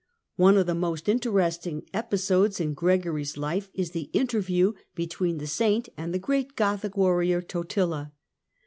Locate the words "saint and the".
5.51-6.17